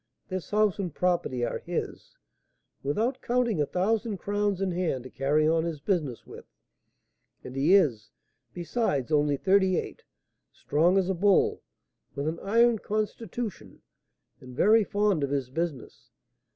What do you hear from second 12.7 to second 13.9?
constitution,